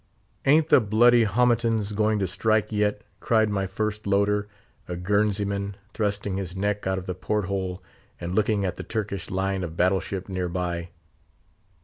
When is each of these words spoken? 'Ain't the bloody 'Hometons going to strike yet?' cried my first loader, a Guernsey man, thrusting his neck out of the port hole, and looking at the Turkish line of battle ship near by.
'Ain't 0.47 0.69
the 0.69 0.81
bloody 0.81 1.25
'Hometons 1.25 1.91
going 1.91 2.17
to 2.17 2.25
strike 2.25 2.71
yet?' 2.71 3.03
cried 3.19 3.51
my 3.51 3.67
first 3.67 4.07
loader, 4.07 4.47
a 4.87 4.95
Guernsey 4.95 5.45
man, 5.45 5.75
thrusting 5.93 6.37
his 6.37 6.55
neck 6.55 6.87
out 6.87 6.97
of 6.97 7.05
the 7.05 7.13
port 7.13 7.45
hole, 7.45 7.83
and 8.19 8.33
looking 8.33 8.65
at 8.65 8.77
the 8.77 8.83
Turkish 8.83 9.29
line 9.29 9.63
of 9.63 9.77
battle 9.77 9.99
ship 9.99 10.27
near 10.27 10.49
by. 10.49 10.89